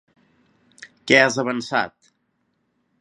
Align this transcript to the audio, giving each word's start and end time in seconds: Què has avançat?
Què 1.11 1.19
has 1.25 1.37
avançat? 1.43 2.13